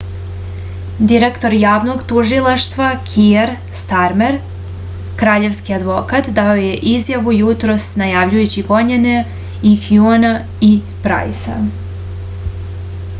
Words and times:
direktor 1.09 1.55
javnog 1.63 1.99
tužilaštva 2.11 2.87
kier 3.09 3.51
starmer 3.81 4.39
kraljevski 5.21 5.75
advokat 5.79 6.31
dao 6.41 6.57
je 6.63 6.73
izjavu 6.95 7.37
jutros 7.41 7.87
najavljujući 8.05 8.67
gonjenje 8.73 9.17
i 9.73 9.77
hjuna 9.85 10.35
i 10.73 10.75
prajsa 11.07 11.63